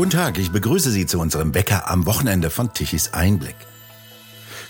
[0.00, 3.56] Guten Tag, ich begrüße Sie zu unserem Wecker am Wochenende von Tichys Einblick.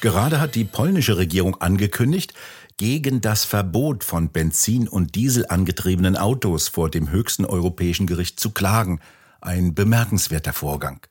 [0.01, 2.35] Gerade hat die polnische Regierung angekündigt,
[2.79, 8.51] gegen das Verbot von Benzin- und Diesel angetriebenen Autos vor dem höchsten europäischen Gericht zu
[8.51, 8.99] klagen.
[9.41, 11.07] Ein bemerkenswerter Vorgang.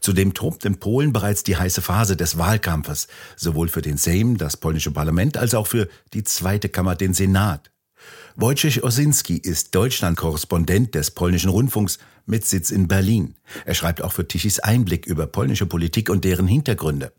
[0.00, 3.06] Zudem tobt in Polen bereits die heiße Phase des Wahlkampfes,
[3.36, 7.70] sowohl für den Sejm, das polnische Parlament, als auch für die zweite Kammer, den Senat.
[8.40, 13.34] Wojciech Osinski ist Deutschland-Korrespondent des polnischen Rundfunks mit Sitz in Berlin.
[13.64, 17.12] Er schreibt auch für Tichys Einblick über polnische Politik und deren Hintergründe.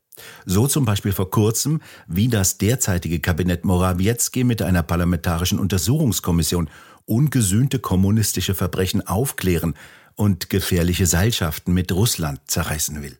[0.45, 6.69] So zum Beispiel vor kurzem, wie das derzeitige Kabinett Morawiecki mit einer parlamentarischen Untersuchungskommission
[7.03, 9.73] ungesühnte kommunistische Verbrechen aufklären
[10.15, 13.17] und gefährliche Seilschaften mit Russland zerreißen will.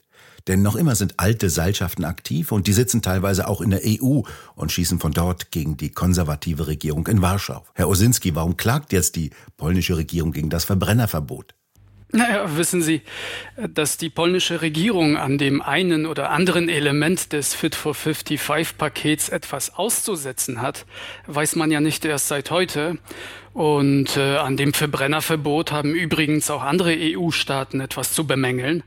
[0.50, 4.22] Denn noch immer sind alte Seilschaften aktiv und die sitzen teilweise auch in der EU
[4.56, 7.64] und schießen von dort gegen die konservative Regierung in Warschau.
[7.76, 11.54] Herr Osinski, warum klagt jetzt die polnische Regierung gegen das Verbrennerverbot?
[12.12, 13.04] Naja, wissen Sie,
[13.58, 19.76] dass die polnische Regierung an dem einen oder anderen Element des Fit for 55-Pakets etwas
[19.76, 20.88] auszusetzen hat,
[21.28, 22.98] weiß man ja nicht erst seit heute.
[23.54, 28.82] Und äh, an dem Verbrennerverbot haben übrigens auch andere EU-Staaten etwas zu bemängeln.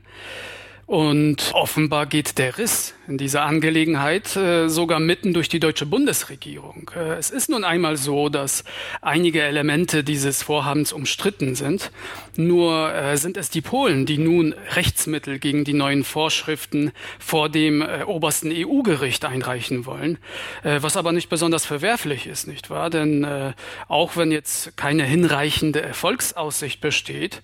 [0.85, 6.91] Und offenbar geht der Riss in dieser Angelegenheit äh, sogar mitten durch die deutsche Bundesregierung.
[6.93, 8.65] Äh, es ist nun einmal so, dass
[9.01, 11.91] einige Elemente dieses Vorhabens umstritten sind.
[12.35, 17.81] Nur äh, sind es die Polen, die nun Rechtsmittel gegen die neuen Vorschriften vor dem
[17.81, 20.17] äh, obersten EU-Gericht einreichen wollen,
[20.63, 22.89] äh, was aber nicht besonders verwerflich ist, nicht wahr?
[22.89, 23.53] Denn äh,
[23.87, 27.41] auch wenn jetzt keine hinreichende Erfolgsaussicht besteht,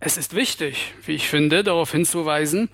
[0.00, 2.70] es ist wichtig, wie ich finde, darauf hinzuweisen,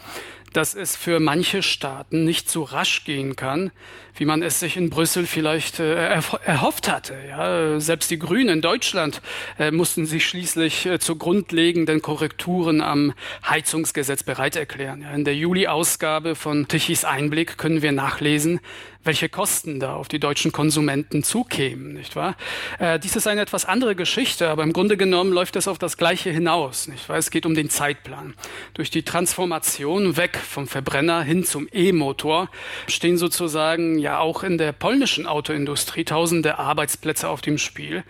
[0.53, 3.73] dass es für manche Staaten nicht so rasch gehen kann,
[4.15, 7.15] wie man es sich in Brüssel vielleicht äh, erhofft hatte.
[7.29, 9.21] Ja, selbst die Grünen in Deutschland
[9.59, 13.13] äh, mussten sich schließlich äh, zu grundlegenden Korrekturen am
[13.47, 15.03] Heizungsgesetz bereit erklären.
[15.03, 18.61] Ja, in der Juli-Ausgabe von Tichys Einblick können wir nachlesen,
[19.07, 22.37] welche Kosten da auf die deutschen Konsumenten zukämen, nicht wahr?
[22.79, 25.97] Äh, dies ist eine etwas andere Geschichte, aber im Grunde genommen läuft es auf das
[25.97, 27.17] Gleiche hinaus, nicht wahr?
[27.17, 28.35] Es geht um den Zeitplan.
[28.75, 32.51] Durch die Transformation weg vom Verbrenner hin zum E-Motor
[32.89, 38.05] stehen sozusagen ja auch in der polnischen Autoindustrie tausende Arbeitsplätze auf dem Spiel.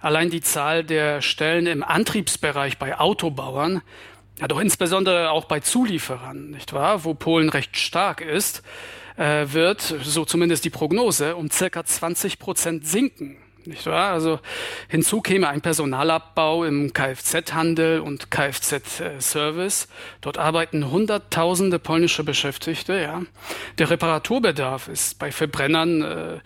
[0.00, 3.82] Allein die Zahl der Stellen im Antriebsbereich bei Autobauern,
[4.38, 8.62] ja doch insbesondere auch bei Zulieferern, nicht wahr, wo Polen recht stark ist,
[9.16, 14.12] äh, wird, so zumindest die Prognose, um circa 20 Prozent sinken nicht wahr?
[14.12, 14.40] Also
[14.88, 19.88] hinzu käme ein Personalabbau im Kfz-Handel und Kfz-Service.
[20.20, 22.98] Dort arbeiten Hunderttausende polnische Beschäftigte.
[23.00, 23.22] Ja.
[23.78, 26.38] Der Reparaturbedarf ist bei Verbrennern, äh,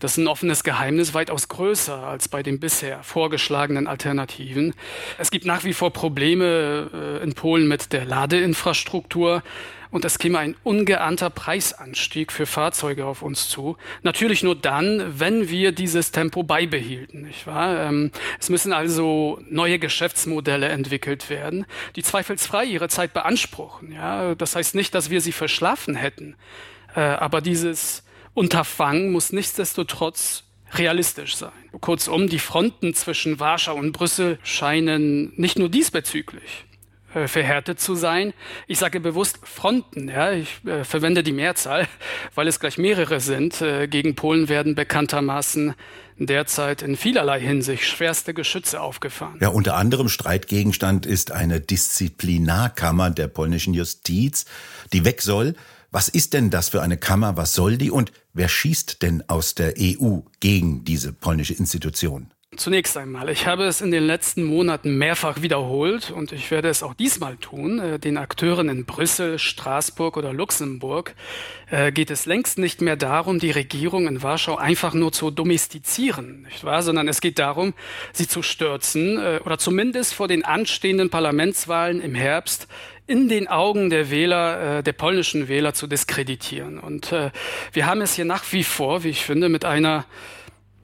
[0.00, 4.74] das ist ein offenes Geheimnis, weitaus größer als bei den bisher vorgeschlagenen Alternativen.
[5.18, 9.42] Es gibt nach wie vor Probleme äh, in Polen mit der Ladeinfrastruktur
[9.94, 13.76] und es käme ein ungeahnter Preisanstieg für Fahrzeuge auf uns zu.
[14.02, 17.86] Natürlich nur dann, wenn wir dieses Tempo beibehielten, nicht wahr?
[17.86, 18.10] Ähm,
[18.40, 23.92] es müssen also neue Geschäftsmodelle entwickelt werden, die zweifelsfrei ihre Zeit beanspruchen.
[23.92, 26.34] Ja, das heißt nicht, dass wir sie verschlafen hätten,
[26.96, 28.02] äh, aber dieses
[28.34, 31.52] Unterfangen muss nichtsdestotrotz realistisch sein.
[31.80, 36.64] Kurzum, die Fronten zwischen Warschau und Brüssel scheinen nicht nur diesbezüglich
[37.14, 38.34] äh, verhärtet zu sein.
[38.66, 41.86] Ich sage bewusst Fronten, ja, ich äh, verwende die Mehrzahl,
[42.34, 43.60] weil es gleich mehrere sind.
[43.60, 45.74] Äh, gegen Polen werden bekanntermaßen
[46.18, 49.38] derzeit in vielerlei Hinsicht schwerste Geschütze aufgefahren.
[49.40, 54.44] Ja, unter anderem Streitgegenstand ist eine Disziplinarkammer der polnischen Justiz,
[54.92, 55.54] die weg soll.
[55.90, 57.36] Was ist denn das für eine Kammer?
[57.36, 57.92] Was soll die?
[57.92, 62.33] Und wer schießt denn aus der EU gegen diese polnische Institution?
[62.56, 66.82] Zunächst einmal, ich habe es in den letzten Monaten mehrfach wiederholt und ich werde es
[66.82, 67.78] auch diesmal tun.
[67.78, 71.14] Äh, den Akteuren in Brüssel, Straßburg oder Luxemburg
[71.70, 76.42] äh, geht es längst nicht mehr darum, die Regierung in Warschau einfach nur zu domestizieren,
[76.42, 76.82] nicht wahr?
[76.82, 77.74] Sondern es geht darum,
[78.12, 82.68] sie zu stürzen äh, oder zumindest vor den anstehenden Parlamentswahlen im Herbst
[83.06, 86.78] in den Augen der Wähler, der polnischen Wähler zu diskreditieren.
[86.78, 87.14] Und
[87.74, 90.06] wir haben es hier nach wie vor, wie ich finde, mit einer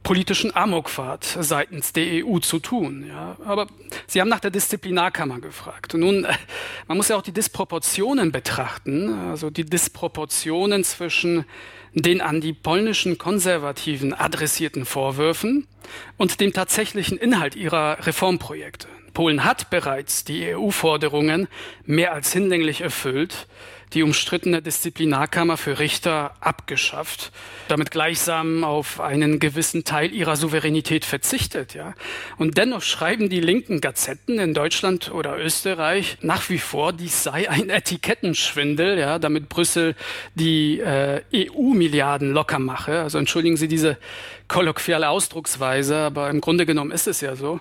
[0.02, 3.04] politischen Amokfahrt seitens der EU zu tun.
[3.06, 3.36] Ja.
[3.44, 3.66] Aber
[4.06, 5.94] Sie haben nach der Disziplinarkammer gefragt.
[5.94, 6.34] Und nun, äh,
[6.88, 11.44] man muss ja auch die Disproportionen betrachten, also die Disproportionen zwischen
[11.92, 15.66] den an die polnischen Konservativen adressierten Vorwürfen
[16.16, 18.86] und dem tatsächlichen Inhalt ihrer Reformprojekte.
[19.12, 21.48] Polen hat bereits die EU-Forderungen
[21.84, 23.48] mehr als hinlänglich erfüllt,
[23.92, 27.32] die umstrittene Disziplinarkammer für Richter abgeschafft,
[27.68, 31.74] damit gleichsam auf einen gewissen Teil ihrer Souveränität verzichtet.
[31.74, 31.94] Ja.
[32.38, 37.48] Und dennoch schreiben die linken Gazetten in Deutschland oder Österreich nach wie vor, dies sei
[37.50, 39.94] ein Etikettenschwindel, ja, damit Brüssel
[40.34, 43.00] die äh, EU-Milliarden locker mache.
[43.00, 43.98] Also entschuldigen Sie diese
[44.48, 47.60] kolloquiale Ausdrucksweise, aber im Grunde genommen ist es ja so.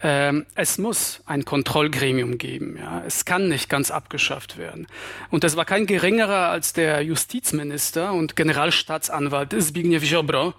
[0.00, 2.76] Ähm, es muss ein Kontrollgremium geben.
[2.78, 3.02] Ja.
[3.04, 4.86] Es kann nicht ganz abgeschafft werden.
[5.30, 10.54] Und das war kein geringerer als der Justizminister und Generalstaatsanwalt Zbigniew Ziobro,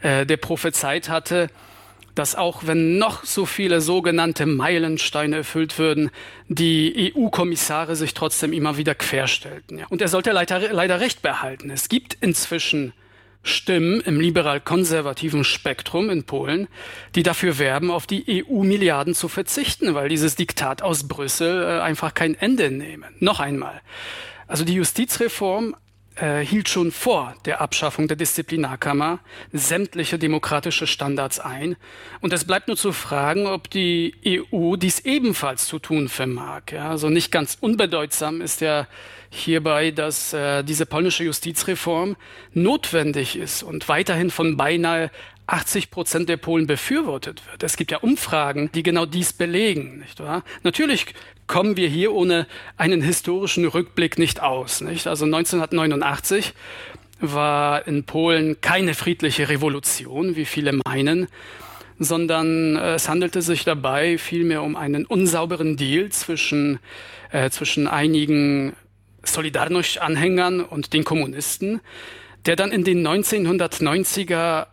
[0.00, 1.48] äh, der prophezeit hatte,
[2.14, 6.10] dass auch wenn noch so viele sogenannte Meilensteine erfüllt würden,
[6.48, 9.84] die EU-Kommissare sich trotzdem immer wieder querstellten.
[9.90, 11.68] Und er sollte leider, leider recht behalten.
[11.68, 12.94] Es gibt inzwischen
[13.42, 16.66] Stimmen im liberal-konservativen Spektrum in Polen,
[17.14, 22.14] die dafür werben, auf die EU-Milliarden zu verzichten, weil dieses Diktat aus Brüssel äh, einfach
[22.14, 23.08] kein Ende nehme.
[23.20, 23.82] Noch einmal.
[24.46, 25.74] Also die Justizreform
[26.16, 29.18] äh, hielt schon vor der Abschaffung der Disziplinarkammer
[29.52, 31.76] sämtliche demokratische Standards ein.
[32.20, 36.62] Und es bleibt nur zu fragen, ob die EU dies ebenfalls zu tun vermag.
[36.72, 38.86] Ja, also nicht ganz unbedeutsam ist ja
[39.28, 42.16] hierbei, dass äh, diese polnische Justizreform
[42.52, 45.10] notwendig ist und weiterhin von beinahe
[45.46, 47.62] 80 Prozent der Polen befürwortet wird.
[47.62, 50.42] Es gibt ja Umfragen, die genau dies belegen, nicht wahr?
[50.62, 51.06] Natürlich
[51.46, 52.46] kommen wir hier ohne
[52.76, 55.06] einen historischen Rückblick nicht aus, nicht?
[55.06, 56.52] Also 1989
[57.20, 61.28] war in Polen keine friedliche Revolution, wie viele meinen,
[61.98, 66.78] sondern äh, es handelte sich dabei vielmehr um einen unsauberen Deal zwischen,
[67.30, 68.74] äh, zwischen einigen
[69.24, 71.80] Solidarność-Anhängern und den Kommunisten,
[72.44, 74.66] der dann in den 1990er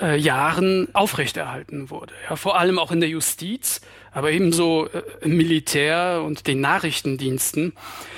[0.00, 2.12] äh, Jahren aufrechterhalten wurde.
[2.28, 3.80] Ja, vor allem auch in der Justiz,
[4.12, 7.72] aber ebenso äh, im Militär und den Nachrichtendiensten.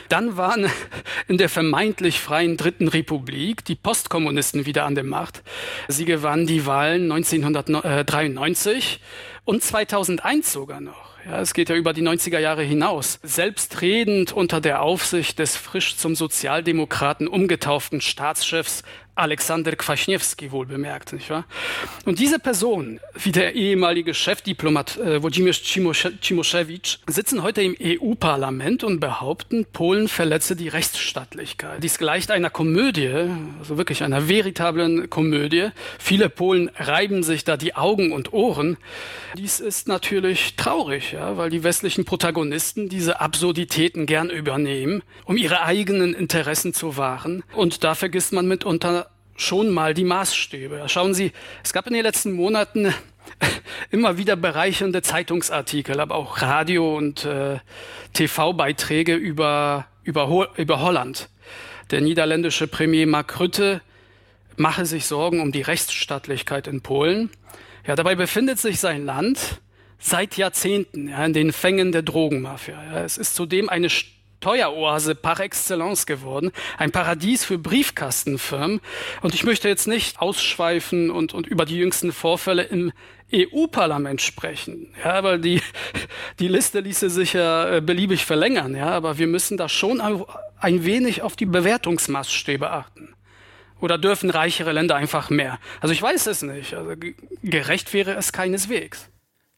[0.08, 0.67] Dann waren
[1.29, 5.43] in der vermeintlich freien Dritten Republik die Postkommunisten wieder an der Macht.
[5.88, 9.00] Sie gewannen die Wahlen 1993
[9.44, 11.12] und 2001 sogar noch.
[11.25, 13.20] Ja, es geht ja über die 90er Jahre hinaus.
[13.23, 18.82] Selbstredend unter der Aufsicht des frisch zum Sozialdemokraten umgetauften Staatschefs
[19.14, 21.44] Alexander Kwaśniewski wohl bemerkt, nicht wahr?
[22.06, 29.00] Und diese Person, wie der ehemalige Chefdiplomat äh, Włodzimierz Cimoszewicz, sitzen heute im EU-Parlament und
[29.00, 31.82] behaupten, Polen verletze die Rechtsstaatlichkeit.
[31.82, 33.29] Dies gleicht einer Komödie,
[33.59, 35.69] also wirklich einer veritablen Komödie.
[35.99, 38.79] Viele Polen reiben sich da die Augen und Ohren.
[39.37, 45.62] Dies ist natürlich traurig, ja, weil die westlichen Protagonisten diese Absurditäten gern übernehmen, um ihre
[45.62, 47.44] eigenen Interessen zu wahren.
[47.53, 49.03] Und da vergisst man mitunter
[49.37, 50.84] schon mal die Maßstäbe.
[50.88, 51.32] Schauen Sie,
[51.62, 52.93] es gab in den letzten Monaten
[53.90, 57.58] immer wieder bereichernde Zeitungsartikel, aber auch Radio- und äh,
[58.12, 61.29] TV-Beiträge über, über, über Holland.
[61.90, 63.82] Der niederländische Premier Mark Rutte
[64.56, 67.31] mache sich Sorgen um die Rechtsstaatlichkeit in Polen.
[67.87, 69.61] Ja, dabei befindet sich sein Land
[69.99, 72.82] seit Jahrzehnten ja, in den Fängen der Drogenmafia.
[72.93, 73.88] Ja, es ist zudem eine
[74.43, 78.81] Steueroase par excellence geworden, ein Paradies für Briefkastenfirmen.
[79.21, 82.93] Und ich möchte jetzt nicht ausschweifen und, und über die jüngsten Vorfälle im
[83.33, 84.93] EU-Parlament sprechen.
[85.05, 85.62] Ja, aber die,
[86.41, 88.75] die Liste ließe sich ja äh, beliebig verlängern.
[88.75, 90.03] Ja, aber wir müssen da schon
[90.59, 93.15] ein wenig auf die Bewertungsmaßstäbe achten.
[93.81, 95.61] Oder dürfen reichere Länder einfach mehr?
[95.81, 96.75] Also ich weiß es nicht.
[96.75, 96.94] Also
[97.44, 99.09] gerecht wäre es keineswegs.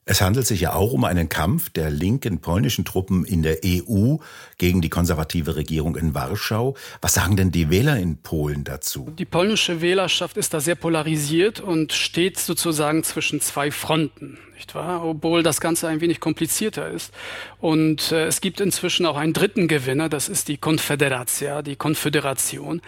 [0.06, 4.16] Es handelt sich ja auch um einen Kampf der linken polnischen Truppen in der EU
[4.58, 6.76] gegen die konservative Regierung in Warschau.
[7.00, 9.10] Was sagen denn die Wähler in Polen dazu?
[9.18, 15.04] Die polnische Wählerschaft ist da sehr polarisiert und steht sozusagen zwischen zwei Fronten nicht wahr?
[15.04, 17.12] Obwohl das Ganze ein wenig komplizierter ist.
[17.60, 22.80] Und äh, es gibt inzwischen auch einen dritten Gewinner, das ist die Konföderatia, die Konföderation,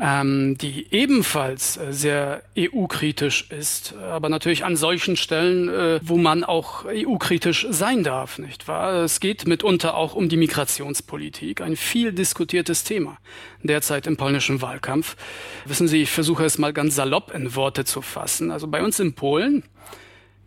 [0.00, 6.44] ähm, die ebenfalls äh, sehr EU-kritisch ist, aber natürlich an solchen Stellen, äh, wo man
[6.44, 9.04] auch EU-kritisch sein darf, nicht wahr?
[9.04, 13.18] Es geht mitunter auch um die Migrationspolitik, ein viel diskutiertes Thema
[13.62, 15.16] derzeit im polnischen Wahlkampf.
[15.64, 18.50] Wissen Sie, ich versuche es mal ganz salopp in Worte zu fassen.
[18.50, 19.64] Also bei uns in Polen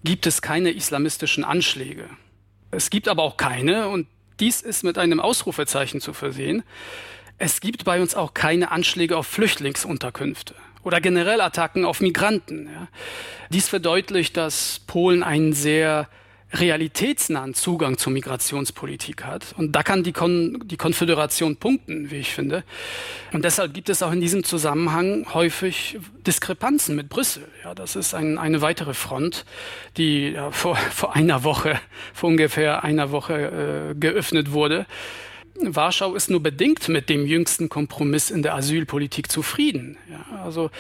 [0.04, 2.10] gibt es keine islamistischen Anschläge.
[2.72, 4.08] Es gibt aber auch keine, und
[4.40, 6.64] dies ist mit einem Ausrufezeichen zu versehen,
[7.38, 12.70] es gibt bei uns auch keine Anschläge auf Flüchtlingsunterkünfte oder generell Attacken auf Migranten.
[12.74, 12.88] Ja.
[13.50, 16.08] Dies verdeutlicht, dass Polen einen sehr
[16.54, 19.54] realitätsnahen Zugang zur Migrationspolitik hat.
[19.58, 22.64] Und da kann die, Kon die Konföderation punkten, wie ich finde.
[23.32, 25.98] Und deshalb gibt es auch in diesem Zusammenhang häufig
[26.28, 27.48] Diskrepanzen mit Brüssel.
[27.64, 29.46] Ja, das ist ein, eine weitere Front,
[29.98, 31.80] die ja, vor, vor einer Woche,
[32.14, 34.86] vor ungefähr einer Woche äh, geöffnet wurde.
[35.60, 39.98] Warschau ist nur bedingt mit dem jüngsten Kompromiss in der Asylpolitik zufrieden.
[40.10, 40.72] Ja, also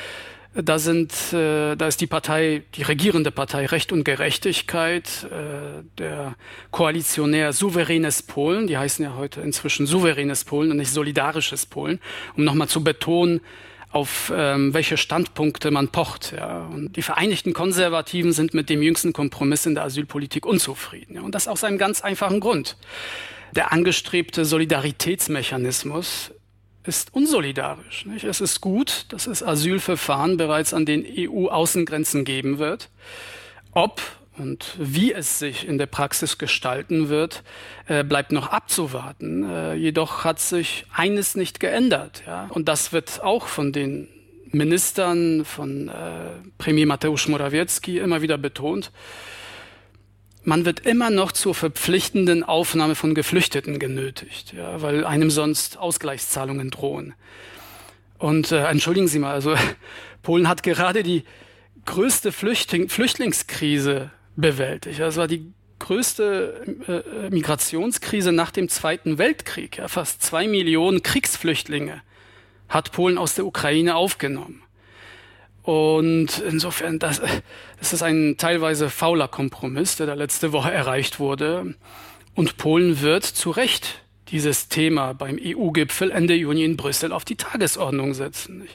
[0.54, 6.36] da sind, äh, da ist die Partei, die regierende Partei Recht und Gerechtigkeit, äh, der
[6.72, 12.01] Koalitionär Souveränes Polen, die heißen ja heute inzwischen Souveränes Polen und nicht Solidarisches Polen,
[12.36, 13.40] um nochmal zu betonen,
[13.92, 16.34] auf ähm, welche Standpunkte man pocht.
[16.36, 16.66] Ja.
[16.66, 21.16] Und die Vereinigten Konservativen sind mit dem jüngsten Kompromiss in der Asylpolitik unzufrieden.
[21.16, 21.22] Ja.
[21.22, 22.78] Und das aus einem ganz einfachen Grund.
[23.55, 26.31] Der angestrebte Solidaritätsmechanismus
[26.84, 28.05] ist unsolidarisch.
[28.05, 28.24] Nicht?
[28.24, 32.89] Es ist gut, dass es Asylverfahren bereits an den EU-Außengrenzen geben wird.
[33.74, 34.01] Ob
[34.38, 37.43] und wie es sich in der Praxis gestalten wird,
[37.88, 39.43] äh, bleibt noch abzuwarten.
[39.43, 42.24] Äh, jedoch hat sich eines nicht geändert.
[42.25, 42.48] Ja?
[42.50, 44.08] Und das wird auch von den
[44.51, 45.91] Ministern, von äh,
[46.58, 48.91] Premier Mateusz Morawiecki immer wieder betont
[50.43, 56.71] man wird immer noch zur verpflichtenden Aufnahme von Geflüchteten genötigt, ja, weil einem sonst Ausgleichszahlungen
[56.71, 57.13] drohen.
[58.17, 59.55] Und äh, entschuldigen Sie mal, also
[60.24, 61.24] Polen hat gerade die
[61.86, 65.00] größte Flüchtling Flüchtlingskrise bewältigt.
[65.00, 69.77] Das war die größte äh, Migrationskrise nach dem Zweiten Weltkrieg.
[69.77, 72.01] Ja, fast zwei Millionen Kriegsflüchtlinge
[72.69, 74.62] hat Polen aus der Ukraine aufgenommen.
[75.63, 77.22] Und insofern, das,
[77.80, 81.75] das ist ein teilweise fauler Kompromiss, der da letzte Woche erreicht wurde.
[82.34, 87.36] Und Polen wird zu Recht dieses Thema beim EU-Gipfel Ende Juni in Brüssel auf die
[87.36, 88.68] Tagesordnung setzen.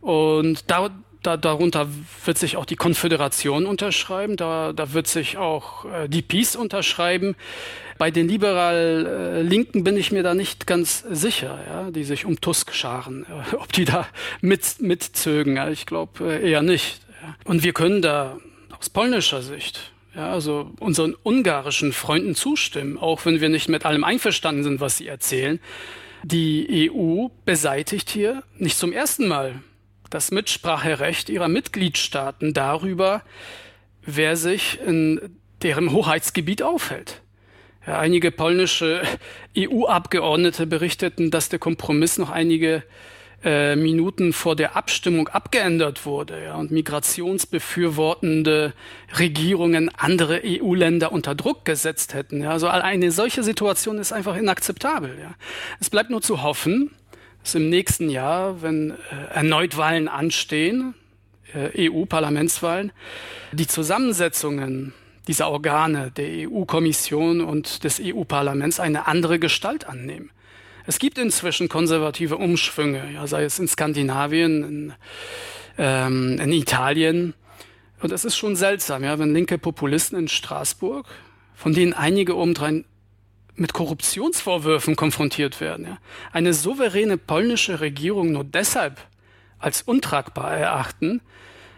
[0.00, 0.90] Und da,
[1.26, 1.88] da, darunter
[2.24, 7.34] wird sich auch die Konföderation unterschreiben, da, da wird sich auch äh, die Peace unterschreiben.
[7.98, 12.72] Bei den liberal-Linken bin ich mir da nicht ganz sicher, ja, die sich um Tusk
[12.74, 14.06] scharen, äh, ob die da
[14.40, 15.56] mit, mitzögen.
[15.56, 17.00] Ja, ich glaube äh, eher nicht.
[17.22, 17.34] Ja.
[17.44, 18.36] Und wir können da
[18.78, 24.04] aus polnischer Sicht ja, also unseren ungarischen Freunden zustimmen, auch wenn wir nicht mit allem
[24.04, 25.60] einverstanden sind, was sie erzählen.
[26.22, 29.60] Die EU beseitigt hier nicht zum ersten Mal
[30.10, 33.22] das Mitspracherecht ihrer Mitgliedstaaten darüber,
[34.02, 35.20] wer sich in
[35.62, 37.22] deren Hoheitsgebiet aufhält.
[37.86, 39.02] Ja, einige polnische
[39.56, 42.82] EU-Abgeordnete berichteten, dass der Kompromiss noch einige
[43.44, 48.72] äh, Minuten vor der Abstimmung abgeändert wurde ja, und migrationsbefürwortende
[49.18, 52.42] Regierungen andere EU-Länder unter Druck gesetzt hätten.
[52.42, 52.50] Ja.
[52.50, 55.16] Also eine solche Situation ist einfach inakzeptabel.
[55.78, 56.90] Es bleibt nur zu hoffen,
[57.46, 60.96] dass im nächsten Jahr, wenn äh, erneut Wahlen anstehen,
[61.54, 62.90] äh, EU-Parlamentswahlen,
[63.52, 64.94] die Zusammensetzungen
[65.28, 70.30] dieser Organe der EU-Kommission und des EU-Parlaments eine andere Gestalt annehmen.
[70.86, 74.92] Es gibt inzwischen konservative Umschwünge, ja, sei es in Skandinavien, in,
[75.78, 77.34] ähm, in Italien.
[78.00, 81.06] Und es ist schon seltsam, ja, wenn linke Populisten in Straßburg,
[81.54, 82.84] von denen einige obendrein
[83.56, 85.98] mit Korruptionsvorwürfen konfrontiert werden, ja,
[86.32, 88.98] eine souveräne polnische Regierung nur deshalb
[89.58, 91.20] als untragbar erachten,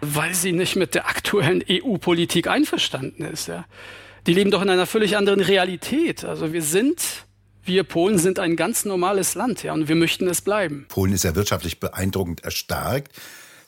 [0.00, 3.48] weil sie nicht mit der aktuellen EU-Politik einverstanden ist.
[3.48, 3.64] Ja.
[4.26, 6.24] Die leben doch in einer völlig anderen Realität.
[6.24, 7.24] Also wir sind,
[7.64, 10.86] wir Polen sind ein ganz normales Land, ja, und wir möchten es bleiben.
[10.88, 13.12] Polen ist ja wirtschaftlich beeindruckend erstarkt.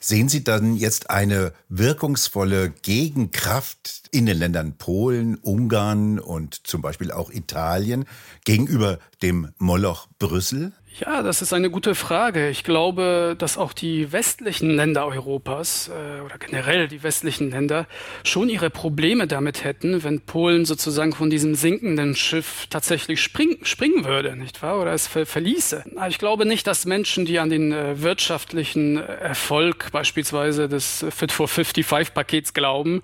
[0.03, 7.11] Sehen Sie dann jetzt eine wirkungsvolle Gegenkraft in den Ländern Polen, Ungarn und zum Beispiel
[7.11, 8.05] auch Italien
[8.43, 10.73] gegenüber dem Moloch Brüssel?
[10.99, 12.49] Ja, das ist eine gute Frage.
[12.49, 17.87] Ich glaube, dass auch die westlichen Länder Europas äh, oder generell die westlichen Länder
[18.25, 24.03] schon ihre Probleme damit hätten, wenn Polen sozusagen von diesem sinkenden Schiff tatsächlich spring, springen
[24.03, 24.79] würde, nicht wahr?
[24.81, 25.85] Oder es ver verließe.
[26.09, 31.47] Ich glaube nicht, dass Menschen, die an den äh, wirtschaftlichen Erfolg beispielsweise des Fit for
[31.47, 33.01] 55 Pakets glauben,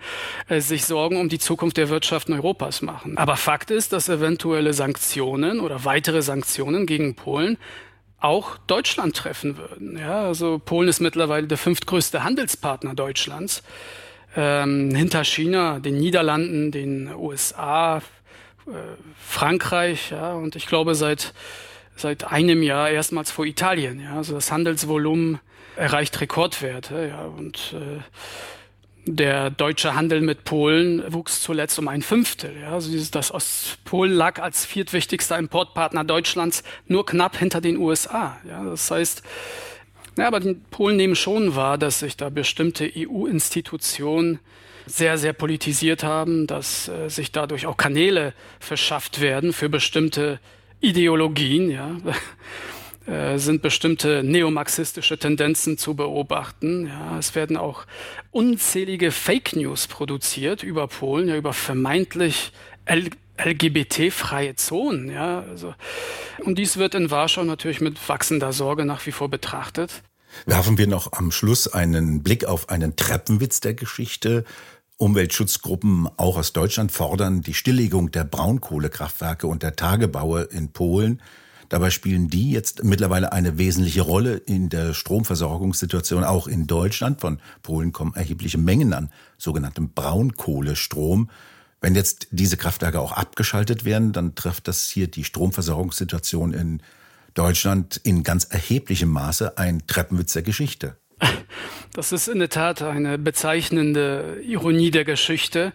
[0.50, 3.18] äh, sich Sorgen um die Zukunft der Wirtschaft in Europas machen.
[3.18, 7.58] Aber Fakt ist, dass eventuelle Sanktionen oder weitere Sanktionen gegen Polen
[8.20, 9.98] auch Deutschland treffen würden.
[9.98, 13.64] Ja, also Polen ist mittlerweile der fünftgrößte Handelspartner Deutschlands.
[14.36, 17.98] Ähm, hinter China, den Niederlanden, den USA,
[18.68, 18.72] äh,
[19.20, 21.34] Frankreich, ja, und ich glaube seit
[21.98, 24.00] seit einem Jahr erstmals vor Italien.
[24.00, 25.40] Ja, also das Handelsvolumen
[25.76, 27.10] erreicht Rekordwerte.
[27.10, 28.02] Ja, und äh,
[29.08, 32.56] der deutsche Handel mit Polen wuchs zuletzt um ein Fünftel.
[32.62, 38.38] Ja, also das Ostpolen lag als viertwichtigster Importpartner Deutschlands nur knapp hinter den USA.
[38.48, 39.24] Ja, das heißt,
[40.18, 44.40] ja, aber die Polen nehmen schon wahr, dass sich da bestimmte EU-Institutionen
[44.86, 50.40] sehr, sehr politisiert haben, dass äh, sich dadurch auch Kanäle verschafft werden für bestimmte
[50.80, 51.70] Ideologien.
[51.70, 51.92] Ja.
[53.08, 56.88] Äh, sind bestimmte neomarxistische Tendenzen zu beobachten.
[56.88, 57.86] Ja, es werden auch
[58.32, 62.52] unzählige Fake News produziert über Polen, ja, über vermeintlich
[63.38, 65.10] LGBT-freie Zonen.
[65.10, 65.74] Ja, also,
[66.40, 70.04] und dies wird in Warschau natürlich mit wachsender Sorge nach wie vor betrachtet.
[70.46, 74.44] Werfen wir noch am Schluss einen Blick auf einen Treppenwitz der Geschichte.
[74.98, 81.22] Umweltschutzgruppen auch aus Deutschland fordern die Stilllegung der Braunkohlekraftwerke und der Tagebaue in Polen.
[81.70, 87.20] Dabei spielen die jetzt mittlerweile eine wesentliche Rolle in der Stromversorgungssituation auch in Deutschland.
[87.20, 91.30] Von Polen kommen erhebliche Mengen an sogenanntem Braunkohlestrom.
[91.82, 96.82] Wenn jetzt diese Kraftwerke auch abgeschaltet werden, dann trifft das hier die Stromversorgungssituation in
[97.34, 100.98] Deutschland in ganz erheblichem Maße ein Treppenwitz der Geschichte.
[101.94, 105.74] Das ist in der Tat eine bezeichnende Ironie der Geschichte.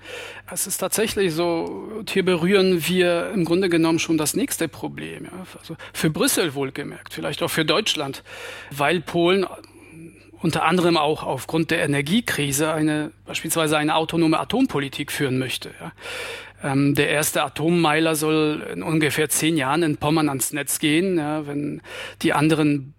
[0.48, 5.26] Es ist tatsächlich so, hier berühren wir im Grunde genommen schon das nächste Problem.
[5.58, 8.22] Also für Brüssel wohlgemerkt, vielleicht auch für Deutschland,
[8.70, 9.46] weil Polen
[10.42, 15.70] unter anderem auch aufgrund der Energiekrise eine beispielsweise eine autonome Atompolitik führen möchte.
[16.62, 21.80] Ähm, der erste Atommeiler soll in ungefähr zehn Jahren in Pommern ans Netz gehen, wenn
[22.22, 22.94] die anderen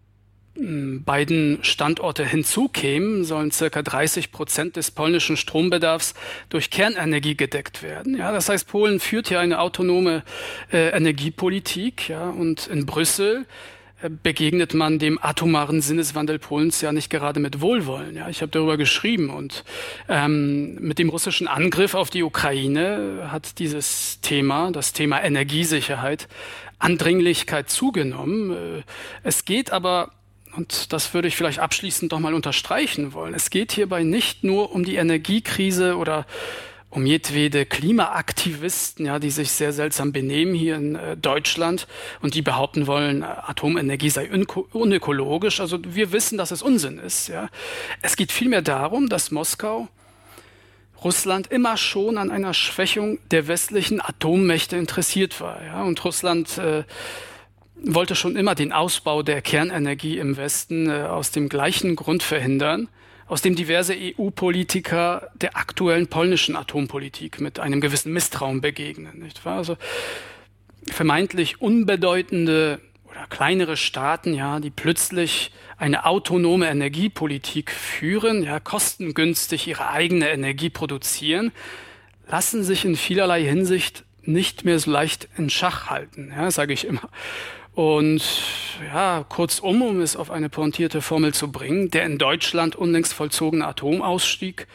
[0.56, 6.14] beiden Standorte hinzukämen, sollen circa 30 Prozent des polnischen Strombedarfs
[6.50, 8.16] durch Kernenergie gedeckt werden.
[8.16, 10.24] Ja, das heißt, Polen führt hier eine autonome
[10.72, 13.46] äh, Energiepolitik, ja, und in Brüssel
[14.10, 18.16] begegnet man dem atomaren Sinneswandel Polens ja nicht gerade mit Wohlwollen.
[18.16, 19.64] Ja, ich habe darüber geschrieben und
[20.10, 26.28] ähm, mit dem russischen Angriff auf die Ukraine hat dieses Thema, das Thema Energiesicherheit,
[26.80, 28.52] an Dringlichkeit zugenommen.
[28.52, 28.84] Äh,
[29.24, 30.12] es geht aber
[30.56, 33.34] und das würde ich vielleicht abschließend doch mal unterstreichen wollen.
[33.34, 36.26] Es geht hierbei nicht nur um die Energiekrise oder
[36.94, 41.88] um jedwede Klimaaktivisten, ja, die sich sehr seltsam benehmen hier in äh, Deutschland
[42.22, 44.30] und die behaupten wollen, äh, Atomenergie sei
[44.72, 45.60] unökologisch.
[45.60, 47.30] Also wir wissen, dass es Unsinn ist.
[47.30, 47.50] Ja.
[48.02, 49.88] Es geht vielmehr darum, dass Moskau
[51.04, 55.64] Russland immer schon an einer Schwächung der westlichen Atommächte interessiert war.
[55.64, 55.84] Ja.
[55.84, 56.84] Und Russland äh,
[57.84, 62.90] wollte schon immer den Ausbau der Kernenergie im Westen äh, aus dem gleichen Grund verhindern
[63.28, 69.20] aus dem diverse EU-Politiker der aktuellen polnischen Atompolitik mit einem gewissen Misstrauen begegnen.
[69.20, 69.58] Nicht wahr?
[69.58, 69.78] Also
[70.92, 79.90] vermeintlich unbedeutende oder kleinere Staaten, ja, die plötzlich eine autonome Energiepolitik führen, ja, kostengünstig ihre
[79.90, 81.52] eigene Energie produzieren,
[82.28, 86.86] lassen sich in vielerlei Hinsicht nicht mehr so leicht in Schach halten, ja, sage ich
[86.86, 87.10] immer.
[87.76, 88.22] Und
[88.86, 93.66] ja, kurzum, um es auf eine pointierte Formel zu bringen, der in Deutschland unlängst vollzogene
[93.68, 94.68] Atomausstieg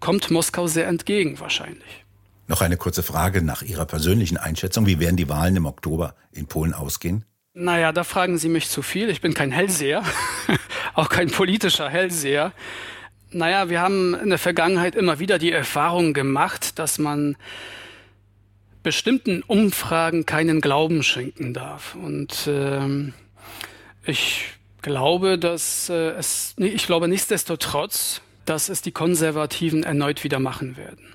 [0.00, 2.04] kommt Moskau sehr entgegen wahrscheinlich.
[2.46, 4.86] Noch eine kurze Frage nach Ihrer persönlichen Einschätzung.
[4.86, 7.24] Wie werden die Wahlen im Oktober in Polen ausgehen?
[7.54, 9.08] Naja, da fragen Sie mich zu viel.
[9.08, 10.02] Ich bin kein Hellseher,
[10.94, 12.52] auch kein politischer Hellseher.
[13.30, 17.36] Naja, wir haben in der Vergangenheit immer wieder die Erfahrung gemacht, dass man
[18.84, 21.96] bestimmten Umfragen keinen Glauben schenken darf.
[21.96, 23.12] Und ähm,
[24.06, 24.44] ich
[24.82, 30.76] glaube, dass äh, es, nee, ich glaube nichtsdestotrotz, dass es die Konservativen erneut wieder machen
[30.76, 31.06] werden.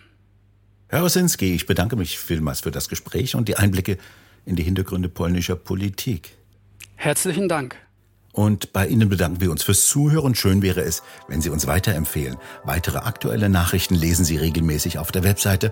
[0.90, 3.98] Herr Osinski, ich bedanke mich vielmals für das Gespräch und die Einblicke
[4.46, 6.32] in die Hintergründe polnischer Politik.
[6.96, 7.76] Herzlichen Dank.
[8.32, 10.34] Und bei Ihnen bedanken wir uns fürs Zuhören.
[10.34, 12.38] Schön wäre es, wenn Sie uns weiterempfehlen.
[12.64, 15.72] Weitere aktuelle Nachrichten lesen Sie regelmäßig auf der Webseite